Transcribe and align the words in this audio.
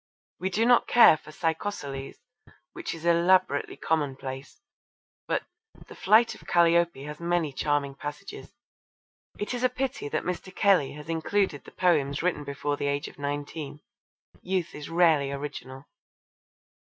We 0.39 0.49
do 0.49 0.65
not 0.65 0.87
care 0.87 1.15
for 1.15 1.29
Psychossolles, 1.31 2.15
which 2.73 2.95
is 2.95 3.05
elaborately 3.05 3.77
commonplace, 3.77 4.59
but 5.27 5.43
The 5.87 5.93
Flight 5.93 6.33
of 6.33 6.47
Calliope 6.47 7.03
has 7.03 7.19
many 7.19 7.53
charming 7.53 7.93
passages. 7.93 8.51
It 9.37 9.53
is 9.53 9.63
a 9.63 9.69
pity 9.69 10.09
that 10.09 10.23
Mr. 10.23 10.51
Kelly 10.55 10.93
has 10.93 11.07
included 11.07 11.65
the 11.65 11.71
poems 11.71 12.23
written 12.23 12.43
before 12.43 12.77
the 12.77 12.87
age 12.87 13.07
of 13.07 13.19
nineteen. 13.19 13.81
Youth 14.41 14.73
is 14.73 14.89
rarely 14.89 15.29
original. 15.31 15.85